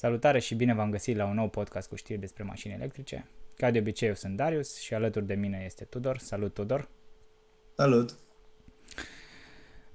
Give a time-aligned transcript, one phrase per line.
[0.00, 3.28] Salutare și bine v-am găsit la un nou podcast cu știri despre mașini electrice.
[3.56, 6.18] Ca de obicei, eu sunt Darius și alături de mine este Tudor.
[6.18, 6.88] Salut, Tudor!
[7.76, 8.18] Salut!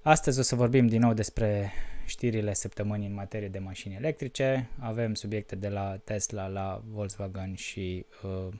[0.02, 1.72] Astăzi o să vorbim din nou despre
[2.06, 4.70] știrile săptămânii în materie de mașini electrice.
[4.80, 8.54] Avem subiecte de la Tesla la Volkswagen și uh,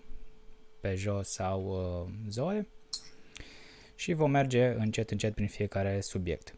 [0.82, 2.68] Peugeot sau uh, Zoe
[3.96, 6.56] și vom merge încet încet prin fiecare subiect.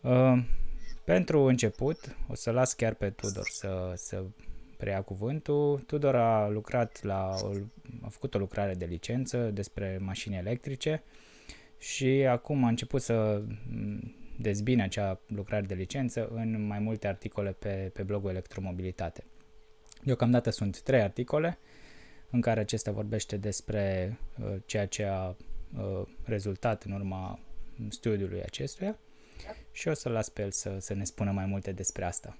[0.00, 0.44] Uh,
[1.04, 4.24] pentru început, o să las chiar pe Tudor să, să
[4.76, 5.80] preia cuvântul.
[5.86, 7.34] Tudor a lucrat la,
[8.02, 11.02] a făcut o lucrare de licență despre mașini electrice
[11.78, 13.42] și acum a început să
[14.38, 19.24] dezbine acea lucrare de licență în mai multe articole pe, pe blogul Electromobilitate.
[20.02, 21.58] Deocamdată sunt trei articole
[22.30, 27.38] în care acesta vorbește despre uh, ceea ce a uh, rezultat în urma
[27.88, 28.98] studiului acestuia
[29.70, 32.38] și o să las pe el să, să ne spună mai multe despre asta.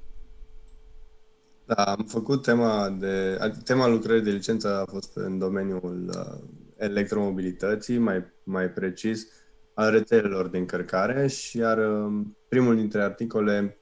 [1.67, 3.39] Da, am făcut tema de...
[3.65, 9.29] Tema lucrării de licență a fost în domeniul uh, electromobilității, mai, mai precis
[9.75, 13.79] al rețelelor de încărcare și iar uh, primul dintre articole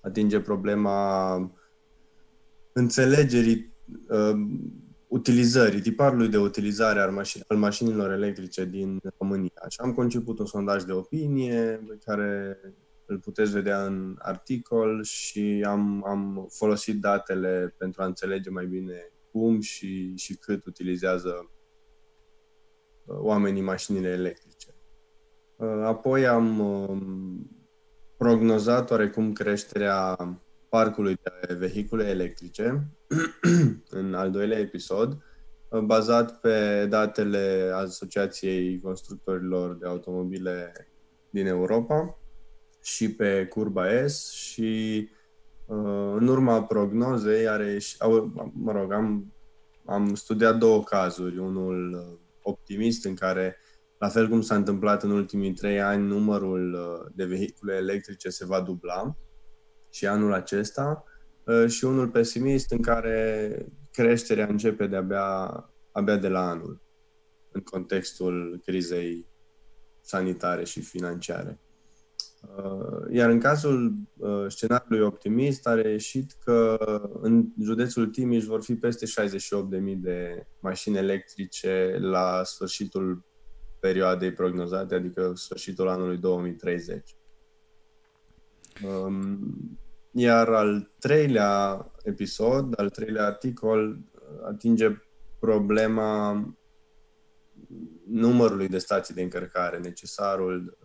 [0.00, 1.36] atinge problema
[2.72, 3.72] înțelegerii
[4.08, 4.32] uh,
[5.08, 9.64] utilizării, tiparului de utilizare al, mașin- al mașinilor electrice din România.
[9.68, 12.58] Și am conceput un sondaj de opinie pe care
[13.06, 19.12] îl puteți vedea în articol și am, am folosit datele pentru a înțelege mai bine
[19.30, 21.50] cum și, și cât utilizează
[23.04, 24.74] uh, oamenii mașinile electrice.
[25.56, 27.50] Uh, apoi am um,
[28.16, 30.16] prognozat oarecum creșterea
[30.68, 32.88] parcului de vehicule electrice
[34.00, 35.22] în al doilea episod,
[35.84, 40.72] bazat pe datele Asociației Constructorilor de Automobile
[41.30, 42.18] din Europa
[42.82, 45.08] și pe curba S și
[45.66, 47.96] uh, în urma prognozei are și,
[48.52, 49.32] mă rog, am,
[49.84, 53.56] am studiat două cazuri, unul uh, optimist în care
[53.98, 58.46] la fel cum s-a întâmplat în ultimii trei ani, numărul uh, de vehicule electrice se
[58.46, 59.16] va dubla
[59.98, 61.04] și anul acesta
[61.44, 66.80] uh, și unul pesimist în care creșterea începe de-abia abia de la anul
[67.50, 69.26] în contextul crizei
[70.00, 71.60] sanitare și financiare.
[72.56, 76.78] Uh, iar în cazul uh, scenariului optimist a reieșit că
[77.20, 83.24] în județul Timiș vor fi peste 68.000 de mașini electrice la sfârșitul
[83.78, 87.16] perioadei prognozate, adică sfârșitul anului 2030.
[88.82, 89.78] Um,
[90.18, 93.98] iar al treilea episod, al treilea articol,
[94.46, 95.02] atinge
[95.38, 96.42] problema
[98.06, 100.78] numărului de stații de încărcare, necesarul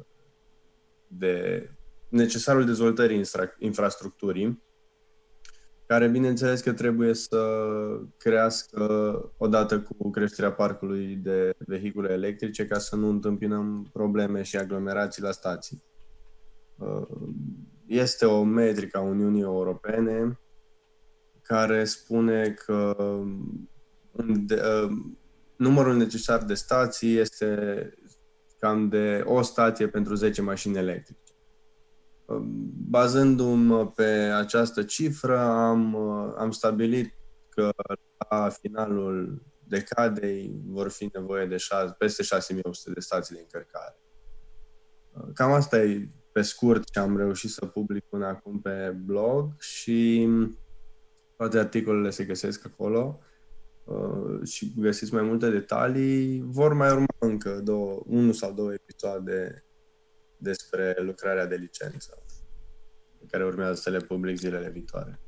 [1.07, 1.69] de
[2.09, 4.63] necesarul dezvoltării infra, infrastructurii,
[5.85, 7.67] care bineînțeles că trebuie să
[8.17, 8.81] crească
[9.37, 15.31] odată cu creșterea parcului de vehicule electrice ca să nu întâmpinăm probleme și aglomerații la
[15.31, 15.83] stații.
[17.87, 20.39] Uh, este o metrică a Uniunii Europene
[21.41, 22.95] care spune că
[24.45, 24.91] de, uh,
[25.55, 27.93] numărul necesar de stații este
[28.59, 31.33] cam de o stație pentru 10 mașini electrice.
[32.25, 32.41] Uh,
[32.89, 37.13] bazându-mă pe această cifră, am, uh, am stabilit
[37.49, 37.71] că
[38.29, 43.99] la finalul decadei vor fi nevoie de 6, peste 6800 de stații de încărcare.
[45.11, 49.59] Uh, cam asta e pe scurt ce am reușit să public până acum pe blog
[49.59, 50.29] și
[51.35, 53.19] toate articolele se găsesc acolo
[53.83, 56.41] uh, și găsiți mai multe detalii.
[56.45, 59.65] Vor mai urma încă două, unul sau două episoade
[60.37, 62.23] despre lucrarea de licență
[63.19, 65.19] pe care urmează să le public zilele viitoare.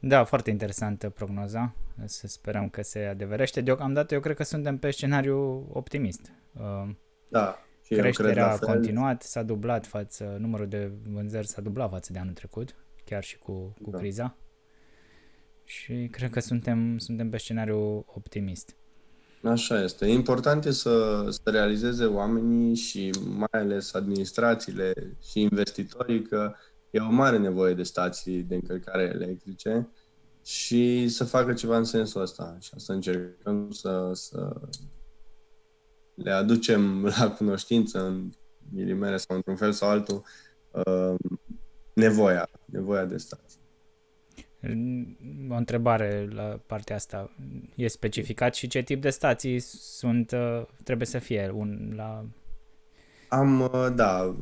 [0.00, 1.74] Da, foarte interesantă prognoza.
[2.04, 3.60] Să sperăm că se adeverește.
[3.60, 6.32] Deocamdată eu cred că suntem pe scenariu optimist.
[6.52, 6.90] Uh,
[7.28, 12.18] da, și Creșterea a continuat, s-a dublat față, numărul de vânzări s-a dublat față de
[12.18, 13.98] anul trecut, chiar și cu, cu da.
[13.98, 14.36] criza.
[15.64, 18.76] Și cred că suntem, suntem pe scenariu optimist.
[19.42, 20.06] Așa este.
[20.06, 24.92] Important e să, să realizeze oamenii și mai ales administrațiile
[25.30, 26.54] și investitorii că
[26.90, 29.88] e o mare nevoie de stații de încărcare electrice
[30.44, 32.56] și să facă ceva în sensul ăsta.
[32.60, 34.60] Și să încercăm să, să
[36.22, 38.30] le aducem la cunoștință în
[38.72, 40.22] milimere sau într-un fel sau altul
[40.70, 41.14] uh,
[41.94, 43.60] nevoia, nevoia de stații.
[45.50, 47.30] O întrebare la partea asta.
[47.74, 52.24] E specificat și ce tip de stații sunt, uh, trebuie să fie un, la
[53.28, 54.36] Am, uh, da,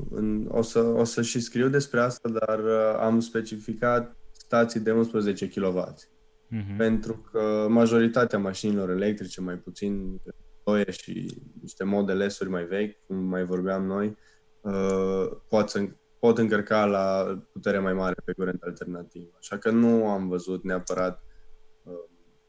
[0.48, 5.48] o să, o să și scriu despre asta, dar uh, am specificat stații de 11
[5.48, 5.94] kW.
[5.94, 6.76] Uh-huh.
[6.76, 10.20] Pentru că majoritatea mașinilor electrice, mai puțin
[10.66, 14.16] Zoe și niște modele S-uri mai vechi, cum mai vorbeam noi,
[14.60, 19.28] uh, pot, să, pot încărca la putere mai mare pe curent alternativ.
[19.38, 21.26] Așa că nu am văzut neapărat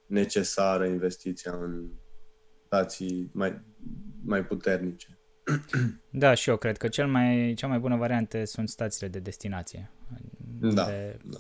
[0.07, 1.85] necesară investiția în
[2.65, 3.61] stații mai,
[4.23, 5.19] mai puternice.
[6.09, 9.91] Da, și eu cred că cel mai, cea mai bună variantă sunt stațiile de destinație.
[10.59, 11.37] Da, de, da.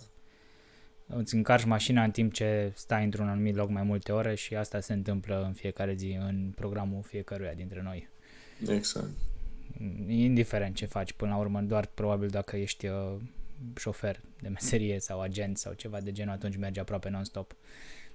[1.07, 4.79] Îți încarci mașina în timp ce stai într-un anumit loc mai multe ore și asta
[4.79, 8.09] se întâmplă în fiecare zi în programul fiecăruia dintre noi.
[8.67, 9.09] Exact.
[10.07, 13.15] Indiferent ce faci până la urmă, doar probabil dacă ești uh,
[13.75, 17.55] șofer de meserie sau agent sau ceva de genul, atunci mergi aproape non-stop.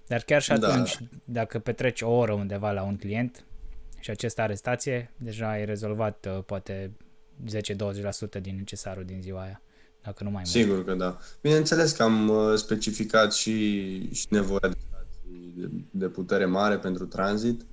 [0.06, 0.68] Dar chiar și da.
[0.68, 1.06] atunci, da.
[1.24, 3.44] dacă petreci o oră undeva la un client,
[4.02, 6.90] și acesta are stație, deja ai rezolvat uh, poate
[8.38, 9.62] 10-20% din necesarul din ziua aia,
[10.02, 10.56] dacă nu mai mult.
[10.56, 11.18] Sigur că da.
[11.40, 17.06] Bineînțeles că am uh, specificat și, și nevoia de stații de, de putere mare pentru
[17.06, 17.66] tranzit,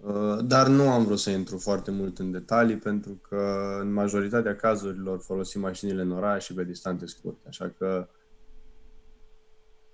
[0.00, 4.56] uh, dar nu am vrut să intru foarte mult în detalii pentru că în majoritatea
[4.56, 8.08] cazurilor folosim mașinile în oraș și pe distanțe scurte, așa că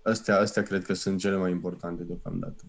[0.03, 2.65] astea, astea cred că sunt cele mai importante deocamdată.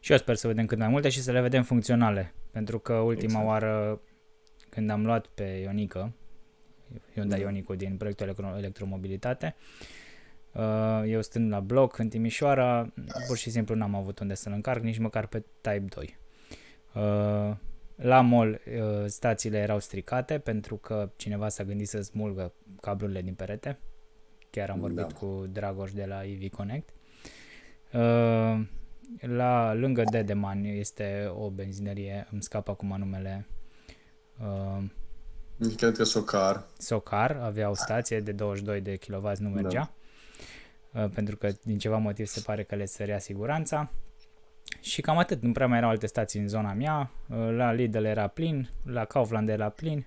[0.00, 2.34] Și eu sper să vedem cât mai multe și să le vedem funcționale.
[2.50, 3.46] Pentru că ultima exact.
[3.46, 4.00] oară
[4.68, 6.14] când am luat pe Ionică,
[7.14, 7.44] Hyundai da.
[7.44, 9.56] Ionico din proiectul electro- electromobilitate,
[10.52, 12.92] uh, eu stând la bloc în Timișoara,
[13.26, 16.18] pur și simplu n-am avut unde să-l încarc, nici măcar pe Type 2.
[16.94, 17.56] Uh,
[17.94, 23.34] la mall uh, stațiile erau stricate pentru că cineva s-a gândit să smulgă cablurile din
[23.34, 23.78] perete.
[24.50, 25.06] Chiar am vorbit da.
[25.06, 26.88] cu Dragoș de la EV Connect.
[29.20, 33.46] La lângă Dedeman este o benzinărie, îmi scapă acum numele.
[35.60, 36.66] Uh, Cred că Socar.
[36.78, 39.94] Socar avea o stație de 22 de kW, nu mergea.
[40.92, 41.02] Da.
[41.02, 43.90] Uh, pentru că din ceva motiv se pare că le sărea siguranța.
[44.80, 47.10] Și cam atât, nu prea mai erau alte stații în zona mea.
[47.28, 50.06] Uh, la Lidl era plin, la Kaufland era plin.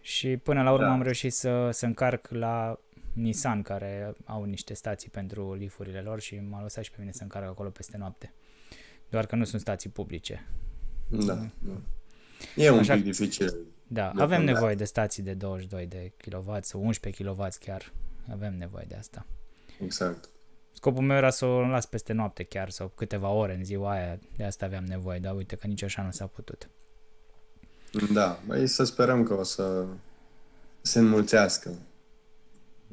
[0.00, 0.92] Și până la urmă da.
[0.92, 2.78] am reușit să, să încarc la
[3.12, 7.22] Nissan care au niște stații pentru lifurile lor și m-a lăsat și pe mine să
[7.22, 8.32] încarc acolo peste noapte.
[9.08, 10.46] Doar că nu sunt stații publice.
[11.08, 11.80] Da, da.
[12.56, 13.56] E un Așa, pic dificil.
[13.88, 17.92] Da, de avem nevoie de stații de 22 de kW sau 11 kW chiar.
[18.30, 19.26] Avem nevoie de asta.
[19.80, 20.28] Exact.
[20.72, 24.18] Scopul meu era să o las peste noapte chiar sau câteva ore în ziua aia.
[24.36, 26.68] De asta aveam nevoie, dar uite că nici așa nu s-a putut.
[28.12, 29.86] Da, băi, să sperăm că o să
[30.80, 31.70] se înmulțească.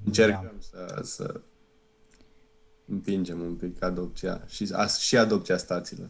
[0.06, 0.60] Încercăm da.
[0.60, 1.42] să, să
[2.86, 6.10] împingem un pic adopția și, a, și adopția stațiilor.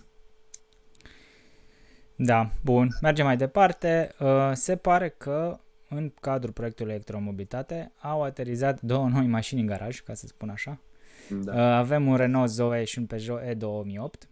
[2.16, 2.90] Da, bun.
[3.02, 4.12] Mergem mai departe.
[4.20, 5.60] Uh, se pare că
[5.90, 10.80] în cadrul proiectului Electromobilitate au aterizat două noi mașini în garaj, ca să spun așa.
[11.44, 11.54] Da.
[11.54, 14.30] Uh, avem un Renault Zoe și un Peugeot E2008.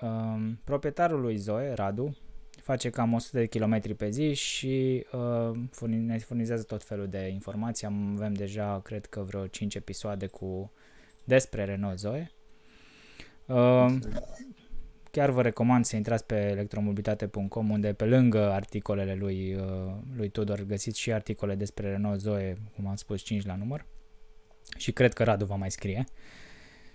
[0.00, 2.16] Um, proprietarul lui Zoe, Radu,
[2.62, 7.86] face cam 100 de km pe zi și uh, ne furnizează tot felul de informații.
[7.86, 10.72] Avem deja, cred că, vreo 5 episoade cu
[11.24, 12.30] despre Renault Zoe.
[13.46, 13.86] Uh,
[15.16, 20.62] chiar vă recomand să intrați pe electromobilitate.com unde pe lângă articolele lui, uh, lui Tudor
[20.62, 23.86] găsiți și articole despre Renault Zoe, cum am spus, 5 la număr.
[24.76, 26.04] Și cred că Radu va mai scrie.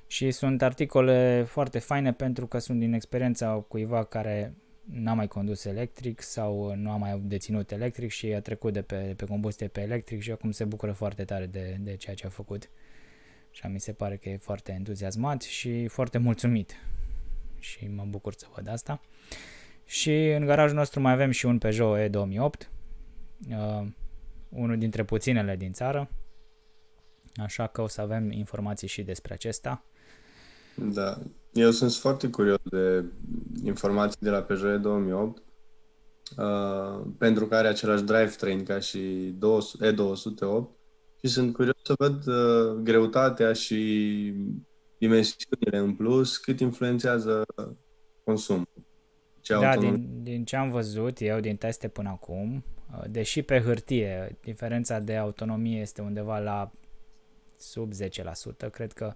[0.08, 5.66] Și sunt articole foarte faine pentru că sunt din experiența cuiva care n-a mai condus
[5.66, 9.82] electric sau nu a mai deținut electric și a trecut de pe, pe combustie pe
[9.82, 12.70] electric și acum se bucură foarte tare de, de ceea ce a făcut.
[13.52, 16.76] Și mi se pare că e foarte entuziasmat și foarte mulțumit.
[17.62, 19.02] Și mă bucur să văd asta.
[19.86, 22.70] Și în garajul nostru mai avem și un Peugeot E2008,
[23.50, 23.88] uh,
[24.50, 26.10] unul dintre puținele din țară,
[27.36, 29.86] așa că o să avem informații și despre acesta.
[30.76, 31.18] Da,
[31.52, 33.06] eu sunt foarte curios de
[33.64, 35.42] informații de la Peugeot 2008,
[36.38, 39.34] uh, pentru că are același drivetrain ca și
[39.82, 40.82] E208
[41.24, 44.34] și sunt curios să văd uh, greutatea și
[45.02, 47.46] dimensiunile în plus, cât influențează
[48.24, 48.68] consumul.
[49.40, 53.62] Ce da, din, din ce am văzut eu din teste până acum, uh, deși pe
[53.62, 56.72] hârtie diferența de autonomie este undeva la
[57.58, 59.14] sub 10%, cred că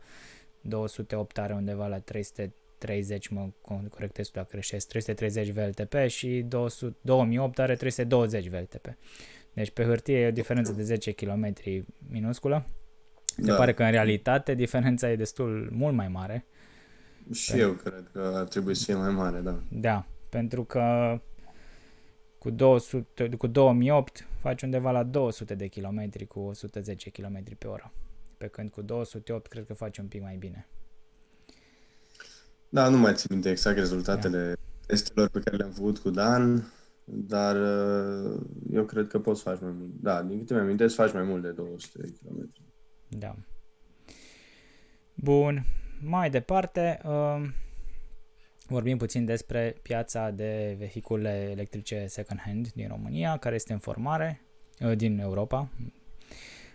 [0.61, 3.49] 208 are undeva la 330, mă
[3.89, 8.97] corectez dacă greșesc, 330 VLTP și 200, 2008 are 320 VLTP.
[9.53, 11.53] Deci pe hârtie e o diferență de 10 km
[12.09, 12.65] minusculă.
[13.35, 13.55] Se da.
[13.55, 16.45] pare că în realitate diferența e destul mult mai mare.
[17.31, 17.67] Și pentru...
[17.67, 19.59] eu cred că ar trebui să fie mai mare, da.
[19.69, 21.17] Da, pentru că
[22.37, 27.93] cu, 200, cu 2008 faci undeva la 200 de km cu 110 km pe oră.
[28.37, 30.67] Pe când cu 208 cred că faci un pic mai bine.
[32.69, 34.85] Da, nu mai țin minte exact rezultatele da.
[34.85, 36.73] testelor pe care le-am făcut cu Dan,
[37.03, 39.91] dar uh, eu cred că poți face mai mult.
[40.01, 42.51] Da, din câte mi-am să faci mai mult de 200 de km.
[43.07, 43.35] Da.
[45.13, 45.65] Bun.
[46.01, 47.41] Mai departe, uh,
[48.67, 54.41] vorbim puțin despre piața de vehicule electrice second-hand din România, care este în formare,
[54.79, 55.69] uh, din Europa.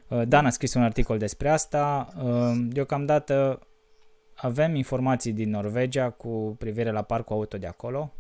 [0.09, 2.09] Uh, Dan a scris un articol despre asta.
[2.23, 3.67] Uh, deocamdată
[4.35, 8.13] avem informații din Norvegia cu privire la parcul auto de acolo,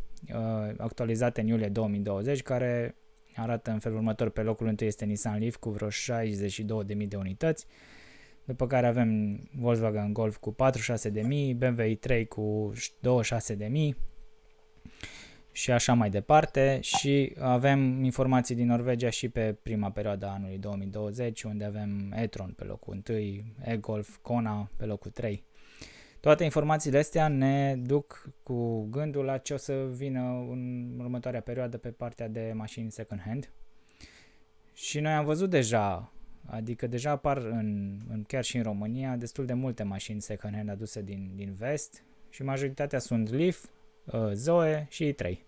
[0.76, 2.94] actualizate în iulie 2020, care
[3.34, 4.30] arată în felul următor.
[4.30, 7.66] Pe locul întâi este Nissan Leaf cu vreo 62.000 de unități,
[8.50, 13.96] după care avem Volkswagen Golf cu 46.000, BMW i3 cu 26.000
[15.52, 20.58] și așa mai departe și avem informații din Norvegia și pe prima perioadă a anului
[20.58, 23.18] 2020 unde avem e-tron pe locul 1,
[23.64, 25.44] e-Golf, Kona pe locul 3.
[26.20, 31.78] Toate informațiile astea ne duc cu gândul la ce o să vină în următoarea perioadă
[31.78, 33.52] pe partea de mașini second hand.
[34.74, 36.12] Și noi am văzut deja
[36.50, 40.68] Adică deja apar în, în, chiar și în România destul de multe mașini second hand
[40.68, 43.64] aduse din, din vest și majoritatea sunt Leaf,
[44.04, 45.38] uh, Zoe și i3.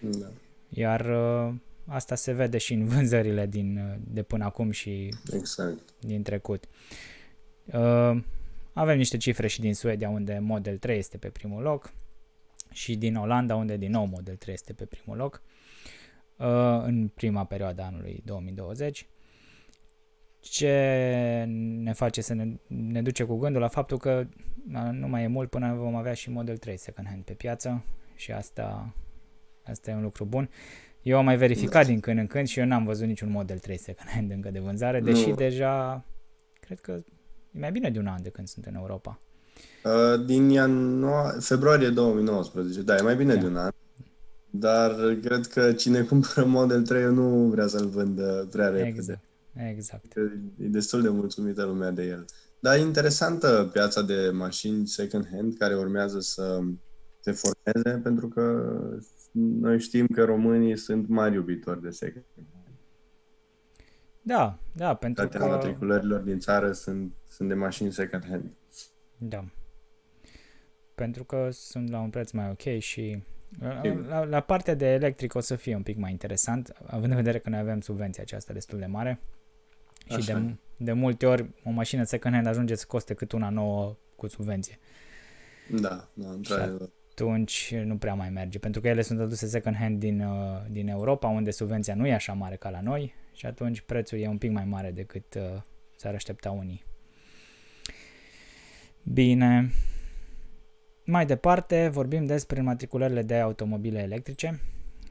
[0.00, 0.26] Da.
[0.68, 1.54] Iar uh,
[1.86, 5.94] asta se vede și în vânzările din, uh, de până acum și exact.
[6.00, 6.64] din trecut.
[7.64, 8.22] Uh,
[8.72, 11.92] avem niște cifre și din Suedia unde Model 3 este pe primul loc
[12.70, 15.42] și din Olanda unde din nou Model 3 este pe primul loc
[16.36, 16.46] uh,
[16.82, 19.06] în prima perioadă anului 2020
[20.42, 21.44] ce
[21.82, 24.26] ne face să ne, ne duce cu gândul la faptul că
[24.92, 27.84] nu mai e mult până vom avea și Model 3 second hand pe piață
[28.14, 28.94] și asta,
[29.62, 30.50] asta e un lucru bun.
[31.02, 33.78] Eu am mai verificat din când în când și eu n-am văzut niciun Model 3
[33.78, 35.34] second hand încă de vânzare, deși nu.
[35.34, 36.04] deja
[36.60, 37.02] cred că
[37.52, 39.20] e mai bine de un an de când sunt în Europa.
[39.84, 43.40] Uh, din ianuarie, februarie 2019, da, e mai bine da.
[43.40, 43.70] de un an.
[44.50, 44.90] Dar
[45.22, 48.88] cred că cine cumpără Model 3 nu vrea să-l vândă prea repede.
[48.88, 49.20] Exact.
[49.54, 50.16] Exact.
[50.58, 52.24] E destul de mulțumită lumea de el.
[52.60, 56.60] Dar e interesantă piața de mașini second-hand care urmează să
[57.20, 58.74] se formeze, pentru că
[59.32, 62.46] noi știm că românii sunt mari iubitori de second-hand.
[64.22, 65.50] Da, da, pentru Toate că...
[65.50, 68.50] matriculărilor din țară sunt, sunt de mașini second-hand.
[69.18, 69.44] Da.
[70.94, 73.22] Pentru că sunt la un preț mai ok și
[74.08, 77.38] la, la partea de electric o să fie un pic mai interesant, având în vedere
[77.38, 79.20] că noi avem subvenția aceasta destul de mare.
[80.20, 83.96] Și de, de multe ori o mașină second hand ajunge să coste cât una nouă
[84.16, 84.78] cu subvenție.
[85.70, 86.88] Da, da, într-adevăr.
[87.10, 90.88] atunci nu prea mai merge, pentru că ele sunt aduse second hand din, uh, din
[90.88, 94.38] Europa, unde subvenția nu e așa mare ca la noi și atunci prețul e un
[94.38, 95.62] pic mai mare decât uh,
[95.96, 96.84] s-ar aștepta unii.
[99.02, 99.70] Bine.
[101.04, 104.60] Mai departe, vorbim despre matriculările de automobile electrice.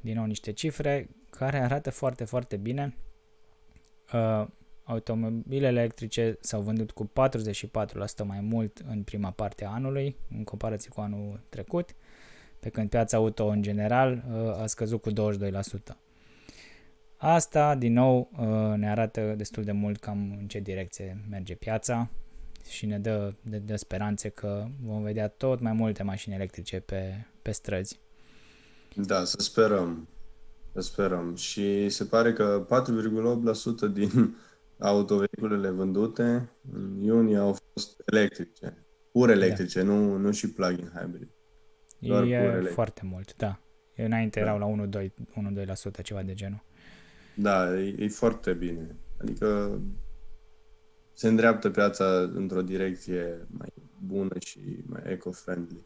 [0.02, 2.96] Din nou niște cifre care arată foarte, foarte bine.
[4.14, 4.48] Uh,
[4.84, 7.12] Automobile electrice s-au vândut cu 44%
[8.24, 11.96] mai mult în prima parte a anului, în comparație cu anul trecut,
[12.60, 15.14] pe când piața auto în general uh, a scăzut cu 22%.
[17.18, 22.10] Asta, din nou, uh, ne arată destul de mult cam în ce direcție merge piața
[22.70, 27.26] și ne dă, de, de speranțe că vom vedea tot mai multe mașini electrice pe,
[27.42, 28.00] pe străzi.
[28.96, 30.08] Da, să sperăm.
[30.74, 31.36] Să sperăm.
[31.36, 32.66] Și se pare că
[33.90, 34.36] 4,8% din
[34.88, 38.86] autovehiculele vândute în iunie au fost electrice.
[39.12, 39.34] Pur da.
[39.34, 39.86] electrice, da.
[39.86, 41.30] nu, nu și plug-in hybrid.
[42.00, 43.60] Doar e foarte mult, da.
[43.96, 44.46] Înainte da.
[44.46, 46.64] erau la 1-2%, ceva de genul.
[47.36, 48.96] Da, e, e foarte bine.
[49.22, 49.80] Adică
[51.14, 53.70] se îndreaptă piața într-o direcție mai
[54.06, 55.86] bună și mai eco-friendly.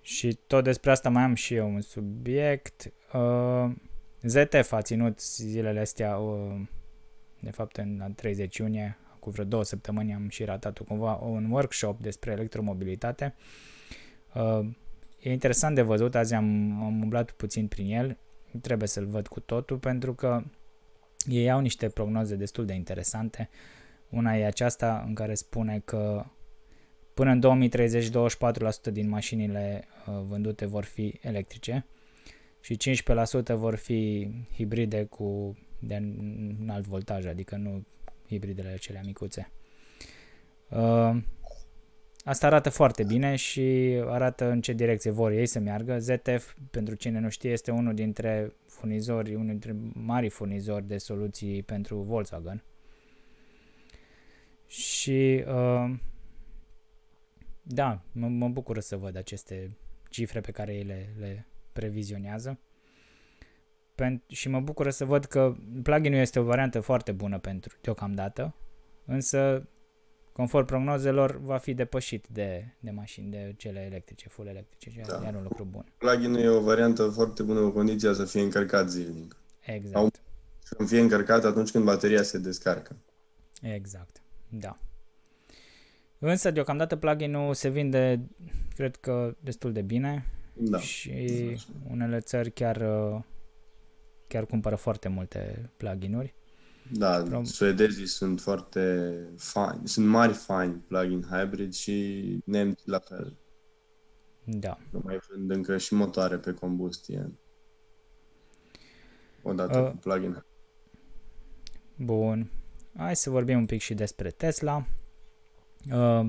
[0.00, 2.92] Și tot despre asta mai am și eu un subiect.
[3.12, 3.70] Uh,
[4.22, 6.60] ZF a ținut zilele astea uh,
[7.40, 12.00] de fapt în 30 iunie, cu vreo două săptămâni am și ratat cumva un workshop
[12.00, 13.34] despre electromobilitate.
[14.34, 14.66] Uh,
[15.20, 16.44] e interesant de văzut, azi am,
[16.82, 18.16] am umblat puțin prin el,
[18.60, 20.42] trebuie să-l văd cu totul pentru că
[21.26, 23.48] ei au niște prognoze destul de interesante.
[24.08, 26.24] Una e aceasta în care spune că
[27.14, 28.08] până în 2030
[28.88, 31.86] 24% din mașinile uh, vândute vor fi electrice
[32.60, 32.76] și
[33.52, 35.94] 15% vor fi hibride cu de
[36.60, 37.86] înalt voltaj, adică nu
[38.28, 39.50] hibridele acelea micuțe.
[40.70, 41.16] Uh,
[42.24, 43.60] asta arată foarte bine și
[44.06, 45.98] arată în ce direcție vor ei să meargă.
[45.98, 51.62] ZF, pentru cine nu știe, este unul dintre furnizori, unul dintre mari furnizori de soluții
[51.62, 52.64] pentru Volkswagen.
[54.66, 55.94] Și uh,
[57.62, 59.76] da, mă, mă bucur să văd aceste
[60.10, 62.58] cifre pe care ei le, le previzionează.
[64.02, 68.54] Pen- și mă bucur să văd că pluginul este o variantă foarte bună pentru deocamdată,
[69.04, 69.68] însă
[70.32, 75.24] conform prognozelor va fi depășit de, de mașini, de cele electrice, full electrice, ceea da.
[75.24, 75.92] iar un lucru bun.
[75.98, 79.36] Pluginul e o variantă foarte bună cu condiția să fie încărcat zilnic.
[79.60, 80.20] Exact.
[80.62, 82.96] Sau să fie încărcat atunci când bateria se descarcă.
[83.62, 84.78] Exact, da.
[86.18, 88.28] Însă, deocamdată, pluginul se vinde,
[88.74, 90.24] cred că, destul de bine
[90.54, 90.78] Da.
[90.78, 91.12] și
[91.90, 93.20] unele țări chiar, uh,
[94.28, 96.34] chiar cumpără foarte multe pluginuri.
[96.92, 103.36] Da, Prom- suedezii sunt foarte fani, sunt mari fani plug-in hybrid și nemții la fel.
[104.44, 104.78] Da.
[104.90, 107.32] Nu mai vând încă și motoare pe combustie.
[109.42, 109.90] Odată Uh.
[109.90, 110.44] cu plug-in.
[111.96, 112.50] Bun.
[112.96, 114.86] Hai să vorbim un pic și despre Tesla.
[115.92, 116.28] Uh,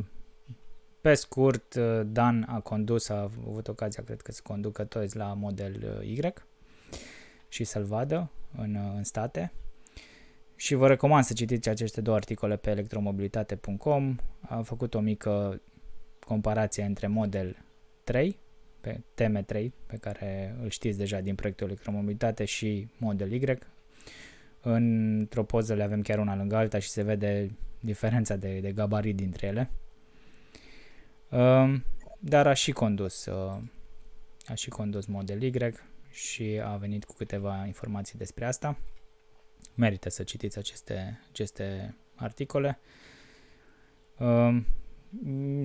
[1.01, 5.97] Pe scurt, uh, Dan a condus, a avut ocazia, cred că, să conducă Tesla Model
[6.01, 6.19] uh, Y
[7.49, 9.51] și să-l vadă în, uh, în state.
[10.55, 14.15] Și vă recomand să citiți aceste două articole pe electromobilitate.com.
[14.41, 15.61] Am făcut o mică
[16.19, 17.57] comparație între Model
[18.03, 18.37] 3,
[18.81, 23.57] pe TM3, pe care îl știți deja din proiectul Electromobilitate și Model Y.
[24.61, 29.15] Într-o poză le avem chiar una lângă alta și se vede diferența de, de gabarit
[29.15, 29.69] dintre ele.
[31.29, 31.83] Um,
[32.19, 33.57] dar a și condus uh,
[34.45, 35.51] a și condus Model Y
[36.19, 38.77] și a venit cu câteva informații despre asta.
[39.75, 42.79] Merită să citiți aceste, aceste articole.
[44.17, 44.65] Um,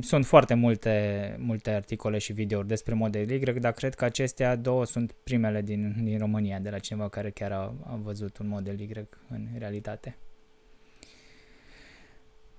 [0.01, 4.85] sunt foarte multe, multe articole și videouri despre Model Y, dar cred că acestea două
[4.85, 8.81] sunt primele din, din România, de la cineva care chiar a, a văzut un Model
[8.81, 10.17] Y în realitate.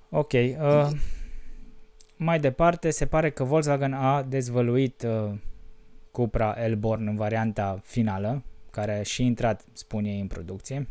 [0.09, 0.31] Ok.
[0.33, 0.89] Uh,
[2.15, 5.37] mai departe, se pare că Volkswagen a dezvăluit uh,
[6.15, 10.87] Cupra Elborn în varianta finală, care a și intrat, spun ei, în producție.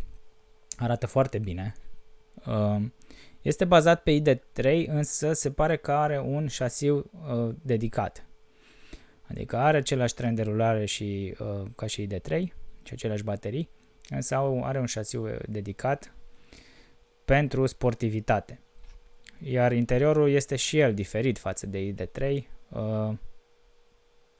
[0.76, 1.74] Arată foarte bine.
[2.46, 2.82] Uh,
[3.42, 8.26] este bazat pe ID3, însă se pare că are un șasiu uh, dedicat.
[9.22, 12.28] Adică are același tren de rulare și, uh, ca și ID3
[12.82, 13.70] și aceleași baterii,
[14.08, 16.14] însă are un șasiu dedicat
[17.24, 18.60] pentru sportivitate.
[19.42, 22.42] Iar interiorul este și el diferit față de ID3.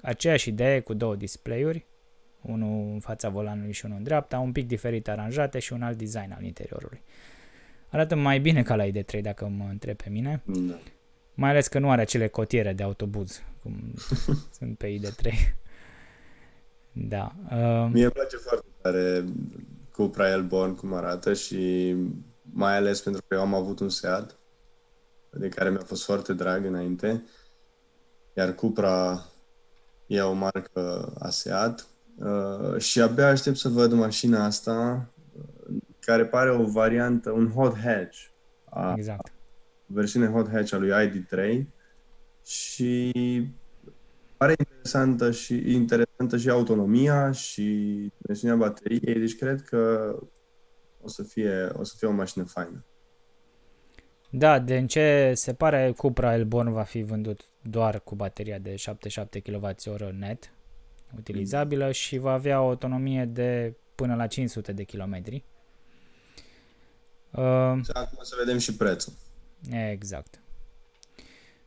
[0.02, 1.86] Uh, aceeași idee cu două display-uri,
[2.40, 5.98] unul în fața volanului și unul în dreapta, un pic diferit aranjate și un alt
[5.98, 7.02] design al interiorului.
[7.88, 10.42] Arată mai bine ca la ID3 dacă mă întreb pe mine.
[10.44, 10.78] Da.
[11.34, 13.94] Mai ales că nu are acele cotiere de autobuz, cum
[14.58, 15.28] sunt pe ID3.
[16.92, 17.34] Da.
[17.44, 19.24] Uh, Mie îmi place foarte tare
[19.92, 21.94] Cupra Elborn cum arată și
[22.42, 24.38] mai ales pentru că eu am avut un Seat
[25.30, 27.24] de care mi-a fost foarte drag înainte.
[28.36, 29.24] Iar Cupra
[30.06, 31.86] e o marcă a Seat
[32.18, 37.78] uh, și abia aștept să văd mașina asta uh, care pare o variantă, un hot
[37.78, 38.18] hatch
[38.64, 39.32] a exact.
[39.86, 41.64] versiune hot hatch a lui ID3
[42.44, 43.12] și
[44.36, 47.62] pare interesantă și interesantă și autonomia și
[48.18, 50.14] dimensiunea bateriei, deci cred că
[51.02, 52.84] o să fie, o să fie o mașină faină.
[54.30, 59.40] Da, din ce se pare, Cupra Elborn va fi vândut doar cu bateria de 77
[59.40, 60.52] kWh net
[61.16, 65.22] utilizabilă și va avea o autonomie de până la 500 de km.
[67.30, 69.12] Uh, Și acum să vedem și prețul.
[69.90, 70.40] exact.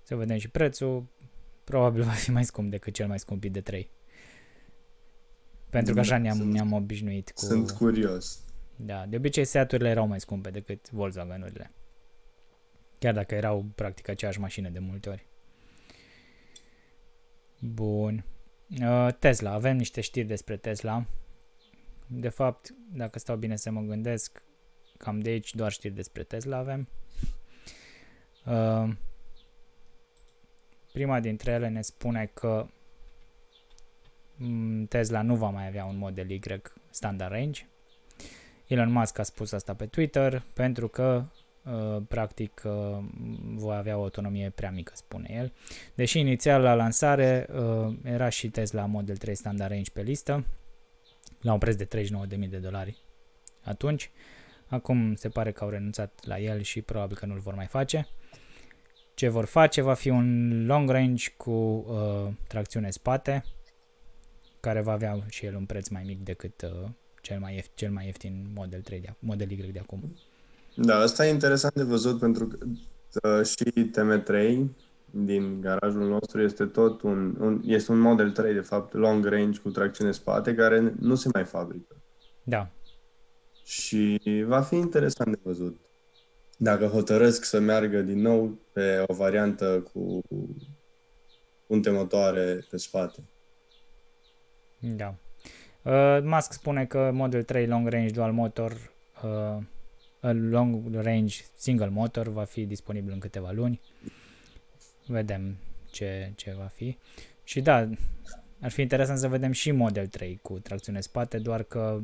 [0.03, 1.05] Să vedem și prețul.
[1.63, 3.91] Probabil va fi mai scump decât cel mai scump de 3.
[5.69, 7.45] Pentru că așa ne-am, Sunt- ne-am obișnuit cu...
[7.45, 8.39] Sunt curios.
[8.75, 11.71] Da, de obicei Seat-urile erau mai scumpe decât Volkswagen-urile.
[12.99, 15.27] Chiar dacă erau practic aceeași mașină de multe ori.
[17.59, 18.23] Bun.
[18.81, 21.05] Uh, Tesla, avem niște știri despre Tesla.
[22.07, 24.43] De fapt, dacă stau bine să mă gândesc,
[24.97, 26.87] cam de aici doar știri despre Tesla avem.
[28.45, 28.95] Uh,
[30.93, 32.67] prima dintre ele ne spune că
[34.35, 36.41] mm, Tesla nu va mai avea un model Y
[36.89, 37.67] standard range.
[38.67, 41.36] Elon Musk a spus asta pe Twitter pentru că uh,
[42.07, 42.97] practic uh,
[43.55, 45.53] va avea o autonomie prea mică, spune el.
[45.95, 50.45] Deși inițial la lansare uh, era și Tesla Model 3 Standard Range pe listă
[51.41, 51.87] la un preț de
[52.45, 52.97] 39.000 de dolari
[53.63, 54.11] atunci.
[54.67, 58.07] Acum se pare că au renunțat la el și probabil că nu-l vor mai face.
[59.13, 63.43] ce vor face va fi un long range cu uh, tracțiune spate,
[64.59, 66.89] care va avea și el un preț mai mic decât uh,
[67.21, 70.17] cel, mai ieftin, cel mai ieftin Model 3 de, Model Y de acum.
[70.77, 72.57] Da, asta e interesant de văzut pentru că
[73.29, 74.57] uh, și TM3
[75.11, 79.59] din garajul nostru este tot un, un, este un Model 3, de fapt, long range
[79.59, 81.95] cu tracțiune spate, care nu se mai fabrică.
[82.43, 82.69] Da.
[83.63, 85.79] Și va fi interesant de văzut.
[86.57, 90.21] Dacă hotărăsc să meargă din nou pe o variantă cu
[91.67, 93.19] punte motoare pe spate.
[94.79, 95.15] Da.
[95.81, 98.91] Uh, Musk spune că Model 3 Long Range Dual Motor
[99.23, 99.63] uh,
[100.31, 103.81] Long Range Single Motor va fi disponibil în câteva luni.
[105.05, 105.57] Vedem
[105.91, 106.97] ce, ce va fi.
[107.43, 107.89] Și da,
[108.61, 112.01] ar fi interesant să vedem și Model 3 cu tracțiune spate, doar că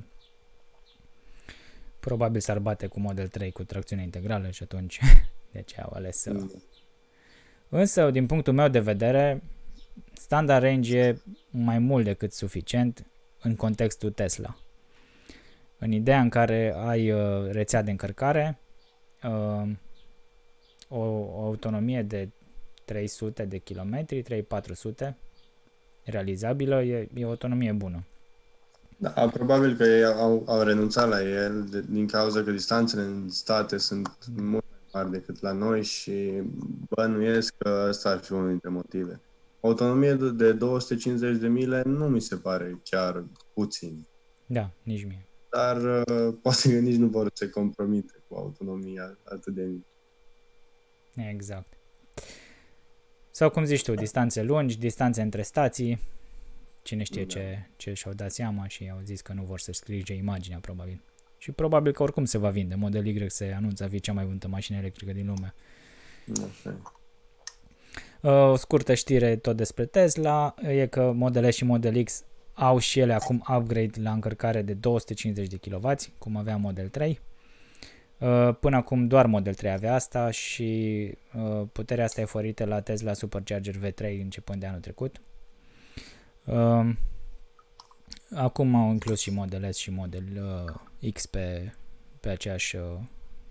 [1.99, 4.99] probabil s-ar bate cu Model 3 cu tracțiune integrală și atunci
[5.53, 6.33] de ce au ales să...
[6.33, 6.63] Mm.
[7.69, 9.43] Însă, din punctul meu de vedere,
[10.13, 13.05] standard range e mai mult decât suficient
[13.41, 14.57] în contextul Tesla.
[15.83, 18.59] În ideea în care ai uh, rețea de încărcare,
[19.23, 19.69] uh,
[20.87, 22.29] o, o autonomie de
[22.85, 24.23] 300 de kilometri,
[25.03, 25.13] 3-400,
[26.03, 28.05] realizabilă, e, e o autonomie bună.
[28.97, 33.29] Da, probabil că ei au, au renunțat la el de, din cauza că distanțele în
[33.29, 36.41] state sunt mult mai mari decât la noi și
[36.89, 39.21] bănuiesc că ăsta ar fi unul dintre motive.
[39.61, 44.07] Autonomie de, de 250 de mile nu mi se pare chiar puțin.
[44.45, 45.27] Da, nici mie.
[45.53, 49.87] Dar uh, poate că nici nu vor să se compromite cu autonomia atât de mică.
[51.29, 51.73] Exact.
[53.31, 55.99] Sau cum zici tu, distanțe lungi, distanțe între stații,
[56.81, 57.27] cine știe da.
[57.27, 61.01] ce, ce și-au dat seama și au zis că nu vor să scrie imaginea, probabil.
[61.37, 62.75] Și probabil că oricum se va vinde.
[62.75, 65.53] Model Y se anunță a fi cea mai vândută mașină electrică din lume.
[66.49, 66.81] Așa.
[68.21, 72.77] Uh, o scurtă știre tot despre Tesla e că Model S și Model X au
[72.77, 77.19] și ele acum upgrade la încărcare de 250 de kW, cum avea Model 3.
[78.17, 82.81] Uh, până acum doar Model 3 avea asta și uh, puterea asta e forită la
[82.81, 85.21] Tesla Supercharger V3 începând de anul trecut.
[86.45, 86.95] Uh,
[88.35, 90.23] acum au inclus și Model S și Model
[91.13, 91.73] X pe,
[92.19, 92.77] pe aceeași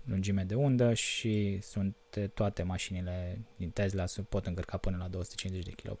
[0.05, 1.95] lungime de undă și sunt
[2.33, 5.97] toate mașinile din Tesla pot încărca până la 250 de kW.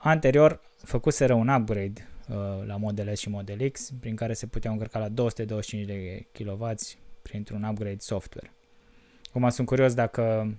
[0.00, 4.46] Uh, anterior făcuseră un upgrade Uh, la Model S și Model X, prin care se
[4.46, 6.74] puteau încărca la 225 de kW
[7.22, 8.52] printr-un upgrade software.
[9.28, 10.54] Acum sunt curios dacă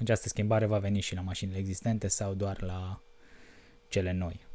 [0.00, 3.02] această schimbare va veni și la mașinile existente sau doar la
[3.88, 4.46] cele noi.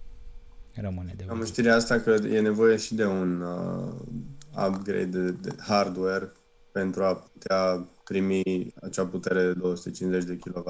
[0.73, 3.93] Rămâne de Am știrea asta că e nevoie și de un uh,
[4.67, 6.31] upgrade de, de hardware
[6.71, 10.69] pentru a putea primi acea putere de 250 de kW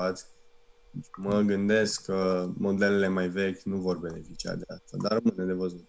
[1.18, 5.88] mă gândesc că modelele mai vechi nu vor beneficia de asta, dar rămâne de văzut.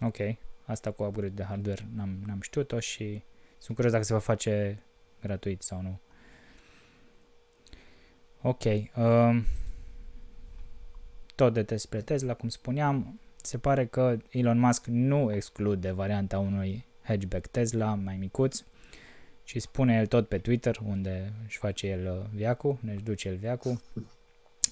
[0.00, 0.16] Ok,
[0.64, 3.22] asta cu upgrade de hardware n-am, n-am știut-o și
[3.58, 4.82] sunt curios dacă se va face
[5.20, 6.00] gratuit sau nu.
[8.42, 8.64] Ok,
[8.96, 9.44] um,
[11.34, 16.86] tot de despre Tesla, cum spuneam, se pare că Elon Musk nu exclude varianta unui
[17.02, 18.62] hatchback Tesla mai micuț,
[19.50, 23.28] și spune el tot pe Twitter, unde își face el uh, viacul, ne își duce
[23.28, 23.80] el viacul,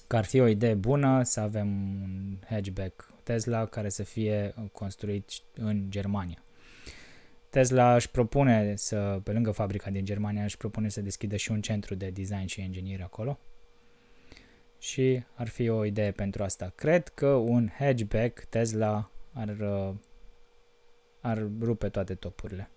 [0.07, 1.67] că ar fi o idee bună să avem
[2.01, 6.43] un hatchback Tesla care să fie uh, construit în Germania.
[7.49, 11.61] Tesla își propune să, pe lângă fabrica din Germania, își propune să deschidă și un
[11.61, 13.39] centru de design și ingineri acolo.
[14.77, 16.71] Și ar fi o idee pentru asta.
[16.75, 19.93] Cred că un hatchback Tesla ar, uh,
[21.19, 22.69] ar rupe toate topurile.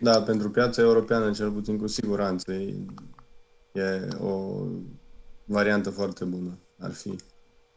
[0.00, 2.74] Da, pentru piața europeană, cel puțin cu siguranță, e,
[3.72, 4.64] e o
[5.44, 7.16] variantă foarte bună, ar fi.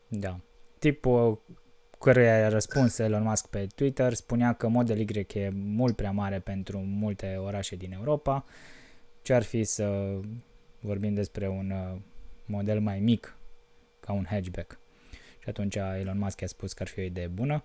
[0.07, 0.39] Da.
[0.79, 1.41] Tipul
[1.99, 6.39] căruia a răspuns Elon Musk pe Twitter spunea că Model Y e mult prea mare
[6.39, 8.45] pentru multe orașe din Europa.
[9.21, 10.19] Ce ar fi să
[10.79, 11.99] vorbim despre un uh,
[12.45, 13.37] model mai mic
[13.99, 14.79] ca un hatchback?
[15.39, 17.63] Și atunci Elon Musk a spus că ar fi o idee bună.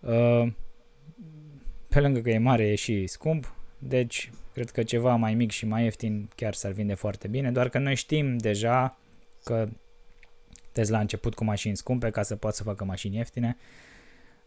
[0.00, 0.52] Uh,
[1.88, 3.53] pe lângă că e mare, e și scump.
[3.78, 7.68] Deci, cred că ceva mai mic și mai ieftin chiar s-ar vinde foarte bine, doar
[7.68, 8.98] că noi știm deja
[9.44, 9.68] că
[10.72, 13.56] Tesla a început cu mașini scumpe ca să poată să facă mașini ieftine,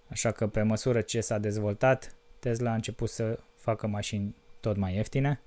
[0.08, 4.96] așa că pe măsură ce s-a dezvoltat, Tesla a început să facă mașini tot mai
[4.96, 5.40] ieftine,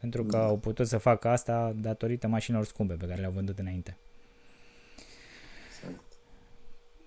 [0.00, 3.96] pentru că au putut să facă asta datorită mașinilor scumpe pe care le-au vândut înainte.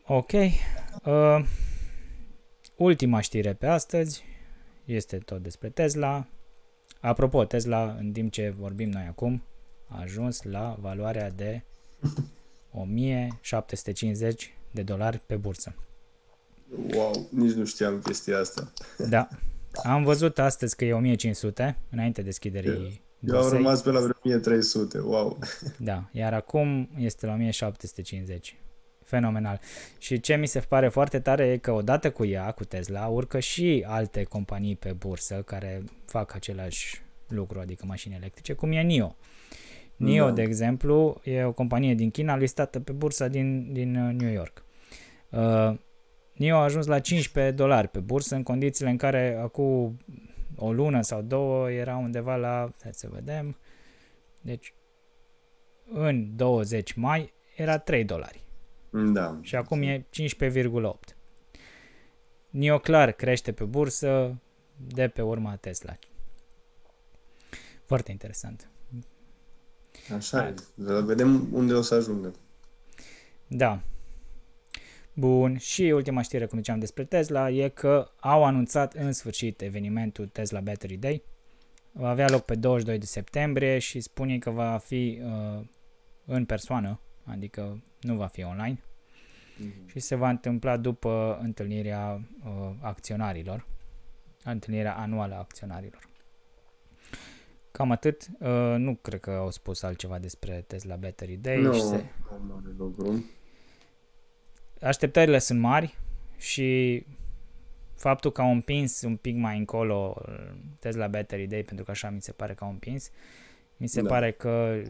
[0.05, 0.31] Ok.
[0.31, 1.45] Uh,
[2.75, 4.23] ultima știre pe astăzi
[4.93, 6.27] este tot despre Tesla.
[6.99, 9.43] Apropo, Tesla, în timp ce vorbim noi acum,
[9.87, 11.63] a ajuns la valoarea de
[12.71, 15.75] 1750 de dolari pe bursă.
[16.93, 18.71] Wow, nici nu știam chestia asta.
[19.09, 19.27] Da.
[19.83, 24.99] Am văzut astăzi că e 1500 înainte deschiderii Eu am rămas pe la vreo 1300,
[24.99, 25.39] wow.
[25.77, 28.59] Da, iar acum este la 1750.
[29.11, 29.59] Fenomenal.
[29.97, 33.39] Și ce mi se pare foarte tare e că odată cu ea, cu Tesla, urcă
[33.39, 39.15] și alte companii pe bursă care fac același lucru, adică mașini electrice, cum e NIO.
[39.95, 40.31] NIO, da.
[40.31, 44.65] de exemplu, e o companie din China listată pe bursa din, din uh, New York.
[45.29, 45.77] Uh,
[46.33, 49.97] NIO a ajuns la 15 dolari pe bursă în condițiile în care acum
[50.55, 53.57] o lună sau două era undeva la, hai să vedem,
[54.41, 54.73] deci
[55.93, 58.49] în 20 mai era 3 dolari.
[58.91, 59.39] Da.
[59.41, 61.15] Și acum e 15,8.
[62.49, 64.41] NIO clar crește pe bursă
[64.87, 65.97] de pe urma Tesla.
[67.85, 68.69] Foarte interesant.
[70.15, 70.53] Așa e.
[71.01, 72.33] Vedem unde o să ajungă.
[73.47, 73.81] Da.
[75.13, 80.27] Bun, și ultima știre, cum ziceam despre Tesla, e că au anunțat în sfârșit evenimentul
[80.27, 81.23] Tesla Battery Day.
[81.91, 85.63] Va avea loc pe 22 de septembrie și spune că va fi uh,
[86.25, 86.99] în persoană,
[87.31, 88.79] adică nu va fi online.
[88.79, 89.91] Mm-hmm.
[89.91, 93.67] Și se va întâmpla după întâlnirea uh, acționarilor,
[94.43, 96.09] întâlnirea anuală a acționarilor.
[97.71, 98.27] Cam atât.
[98.39, 101.61] Uh, nu cred că au spus altceva despre Tesla Battery Day.
[101.61, 102.05] Nu, și se...
[102.47, 103.25] mare lucru.
[104.81, 105.97] Așteptările sunt mari
[106.37, 107.05] și
[107.95, 110.21] faptul că au împins un pic mai încolo
[110.79, 113.11] Tesla Battery Day, pentru că așa mi se pare că au împins,
[113.81, 114.07] mi se da.
[114.07, 114.81] pare că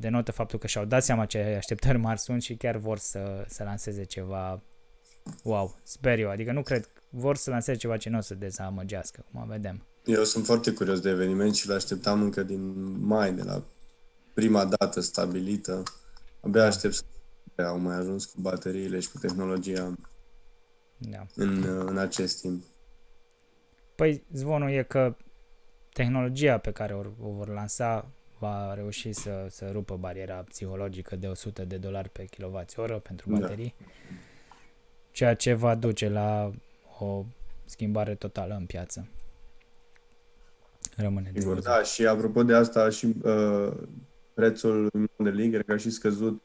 [0.00, 3.64] denotă faptul că și-au dat seama ce așteptări mari sunt și chiar vor să, să
[3.64, 4.62] lanseze ceva
[5.42, 9.24] wow, sper eu, adică nu cred, vor să lanseze ceva ce nu o să dezamăgească,
[9.32, 9.86] cum vedem.
[10.04, 13.62] Eu sunt foarte curios de eveniment și l-așteptam încă din mai, de la
[14.34, 15.82] prima dată stabilită.
[16.40, 19.94] Abia aștept să au mai ajuns cu bateriile și cu tehnologia
[20.98, 21.26] da.
[21.34, 22.64] în, în acest timp.
[23.94, 25.16] Păi zvonul e că
[26.00, 28.06] tehnologia pe care o, o vor lansa
[28.38, 33.38] va reuși să, să rupă bariera psihologică de 100 de dolari pe kWh pentru da.
[33.38, 33.86] baterii, da.
[35.10, 36.52] ceea ce va duce la
[36.98, 37.24] o
[37.64, 39.08] schimbare totală în piață.
[40.96, 43.72] Rămâne Sigur, de da, și apropo de asta, și uh,
[44.34, 46.42] prețul de lei cred că a și scăzut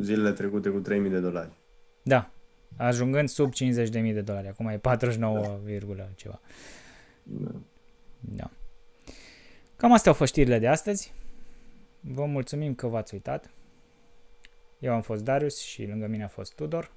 [0.00, 1.50] zilele trecute cu 3.000 de dolari.
[2.02, 2.30] Da,
[2.76, 4.48] ajungând sub 50.000 de dolari.
[4.48, 5.60] Acum e 49,
[5.96, 6.08] da.
[6.16, 6.40] ceva.
[7.22, 7.50] Da.
[8.20, 8.50] da.
[9.76, 11.12] Cam astea au fost știrile de astăzi.
[12.00, 13.50] Vă mulțumim că v-ați uitat.
[14.78, 16.92] Eu am fost Darius și lângă mine a fost Tudor.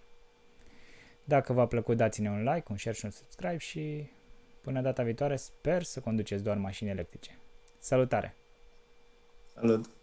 [1.24, 4.10] Dacă v-a plăcut, dați-ne un like, un share și un subscribe și
[4.62, 7.38] până data viitoare sper să conduceți doar mașini electrice.
[7.80, 8.36] Salutare!
[9.54, 9.99] Salut!